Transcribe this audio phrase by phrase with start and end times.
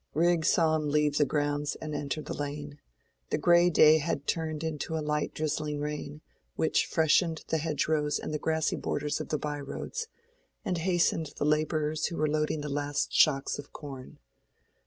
[0.15, 2.79] Rigg saw him leave the grounds and enter the lane.
[3.29, 6.21] The gray day had turned to a light drizzling rain,
[6.55, 10.07] which freshened the hedgerows and the grassy borders of the by roads,
[10.65, 14.17] and hastened the laborers who were loading the last shocks of corn.